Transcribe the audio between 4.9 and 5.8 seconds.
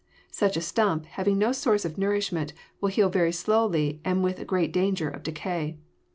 of decay.